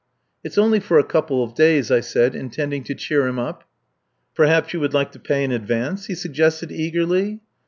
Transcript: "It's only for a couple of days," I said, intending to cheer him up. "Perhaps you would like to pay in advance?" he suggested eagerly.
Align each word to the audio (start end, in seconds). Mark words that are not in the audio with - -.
"It's 0.43 0.57
only 0.57 0.79
for 0.79 0.97
a 0.97 1.03
couple 1.03 1.43
of 1.43 1.53
days," 1.53 1.91
I 1.91 1.99
said, 1.99 2.33
intending 2.33 2.83
to 2.85 2.95
cheer 2.95 3.27
him 3.27 3.37
up. 3.37 3.65
"Perhaps 4.33 4.73
you 4.73 4.79
would 4.79 4.95
like 4.95 5.11
to 5.11 5.19
pay 5.19 5.43
in 5.43 5.51
advance?" 5.51 6.07
he 6.07 6.15
suggested 6.15 6.71
eagerly. 6.71 7.41